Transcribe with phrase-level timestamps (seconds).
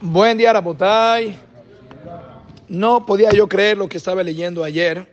[0.00, 1.38] Buen día, Rabotay.
[2.68, 5.06] No podía yo creer lo que estaba leyendo ayer,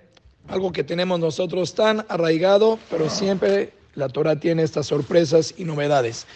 [0.48, 6.28] algo que tenemos nosotros tan arraigado, pero siempre la Torah tiene estas sorpresas y novedades.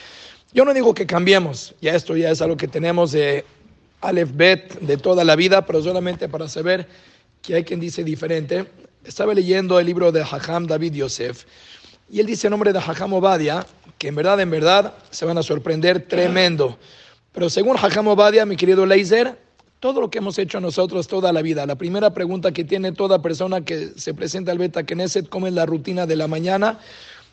[0.54, 3.46] Yo no digo que cambiemos, ya esto ya es algo que tenemos de
[4.02, 6.88] Aleph Bet de toda la vida, pero solamente para saber
[7.42, 8.66] que hay quien dice diferente.
[9.04, 11.46] Estaba leyendo el libro de Hajam David Yosef
[12.12, 13.66] y él dice el nombre de Hajam Obadia,
[13.98, 16.78] que en verdad, en verdad se van a sorprender tremendo.
[17.32, 19.38] Pero según Hajam Obadia, mi querido Leiser,
[19.80, 23.22] todo lo que hemos hecho nosotros toda la vida, la primera pregunta que tiene toda
[23.22, 26.80] persona que se presenta al Beta Knesset, ¿cómo es la rutina de la mañana?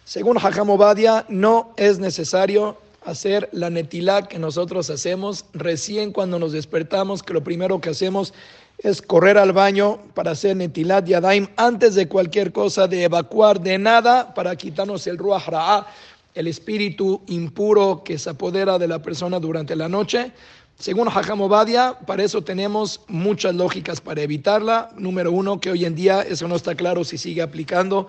[0.05, 6.52] Según Hajam Obadia, no es necesario hacer la netilá que nosotros hacemos recién cuando nos
[6.52, 8.34] despertamos, que lo primero que hacemos
[8.78, 13.78] es correr al baño para hacer netilat yadaim antes de cualquier cosa, de evacuar de
[13.78, 15.87] nada para quitarnos el ruach ra'ah,
[16.34, 20.33] el espíritu impuro que se apodera de la persona durante la noche.
[20.78, 24.91] Según Hajam Obadia, para eso tenemos muchas lógicas para evitarla.
[24.98, 28.09] Número uno, que hoy en día eso no está claro si sigue aplicando.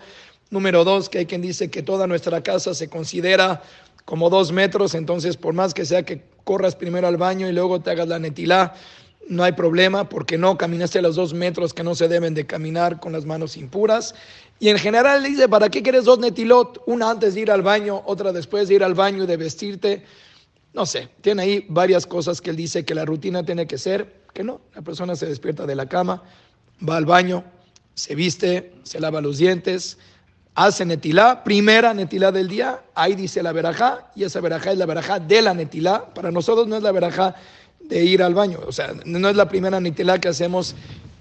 [0.50, 3.61] Número dos, que hay quien dice que toda nuestra casa se considera
[4.08, 7.81] como dos metros, entonces por más que sea que corras primero al baño y luego
[7.81, 8.73] te hagas la netilá,
[9.27, 12.45] no hay problema porque no caminaste a los dos metros que no se deben de
[12.45, 14.16] caminar con las manos impuras.
[14.59, 16.81] Y en general dice, ¿para qué quieres dos netilot?
[16.85, 20.05] Una antes de ir al baño, otra después de ir al baño y de vestirte.
[20.73, 24.22] No sé, tiene ahí varias cosas que él dice que la rutina tiene que ser,
[24.33, 26.23] que no, la persona se despierta de la cama,
[26.88, 27.44] va al baño,
[27.94, 29.97] se viste, se lava los dientes,
[30.58, 34.88] hace netilá, primera netilá del día, ahí dice la verajá, y esa verajá es la
[34.88, 36.03] verajá de la netilá.
[36.03, 37.36] Para nosotros no es la verajá
[37.80, 38.59] de ir al baño.
[38.66, 40.73] O sea, no es la primera nitila que hacemos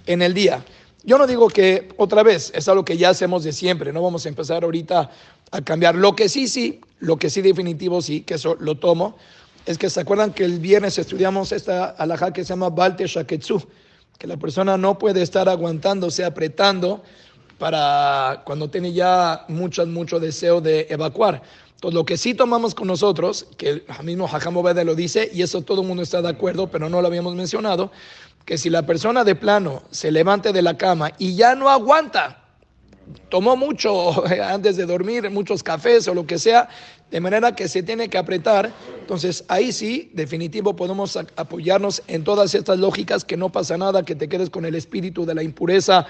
[0.07, 0.64] en el día.
[1.05, 4.25] Yo no digo que otra vez, es algo que ya hacemos de siempre, no vamos
[4.25, 5.11] a empezar ahorita
[5.51, 5.97] a cambiar.
[5.97, 9.19] Lo que sí, sí, lo que sí definitivo sí, que eso lo tomo,
[9.67, 13.62] es que se acuerdan que el viernes estudiamos esta alhaja que se llama Balte Shaketsu,
[14.19, 17.03] que la persona no puede estar aguantándose, apretando
[17.58, 21.42] para cuando tiene ya mucho, mucho deseo de evacuar.
[21.74, 25.42] Entonces, lo que sí tomamos con nosotros, que el mismo Hajam Obeda lo dice, y
[25.42, 27.90] eso todo el mundo está de acuerdo, pero no lo habíamos mencionado,
[28.46, 32.45] que si la persona de plano se levante de la cama y ya no aguanta,
[33.28, 36.68] tomó mucho antes de dormir, muchos cafés o lo que sea,
[37.11, 42.55] de manera que se tiene que apretar, entonces ahí sí, definitivo, podemos apoyarnos en todas
[42.55, 46.06] estas lógicas, que no pasa nada, que te quedes con el espíritu de la impureza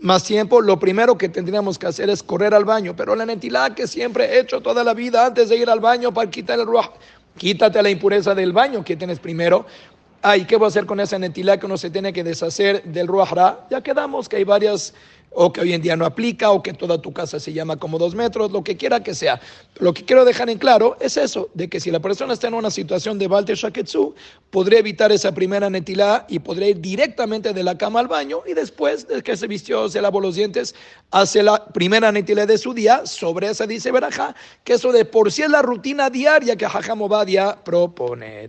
[0.00, 2.94] más tiempo, lo primero que tendríamos que hacer es correr al baño.
[2.96, 6.12] Pero la netilá que siempre he hecho toda la vida antes de ir al baño
[6.12, 6.90] para quitar el ruaj,
[7.36, 9.66] quítate la impureza del baño que tienes primero.
[10.20, 13.06] Ay, ¿qué voy a hacer con esa netilá que uno se tiene que deshacer del
[13.06, 13.66] ruajra?
[13.70, 14.94] Ya quedamos que hay varias
[15.30, 17.98] o que hoy en día no aplica, o que toda tu casa se llama como
[17.98, 19.40] dos metros, lo que quiera que sea.
[19.78, 22.54] Lo que quiero dejar en claro es eso, de que si la persona está en
[22.54, 24.14] una situación de Balte Shaketsu,
[24.50, 28.54] podría evitar esa primera netilá y podría ir directamente de la cama al baño y
[28.54, 30.74] después de que se vistió, se lavó los dientes,
[31.10, 34.34] hace la primera netilá de su día, sobre esa dice Berajá,
[34.64, 36.98] que eso de por sí es la rutina diaria que Hajam
[37.64, 38.48] propone.